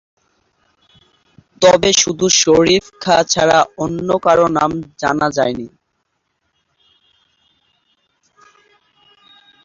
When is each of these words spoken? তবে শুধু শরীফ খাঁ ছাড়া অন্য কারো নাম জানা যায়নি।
তবে 1.61 1.89
শুধু 2.01 2.25
শরীফ 2.41 2.85
খাঁ 3.01 3.21
ছাড়া 3.31 3.59
অন্য 3.77 4.09
কারো 4.25 4.45
নাম 4.57 4.71
জানা 4.99 5.27
যায়নি। 5.37 5.67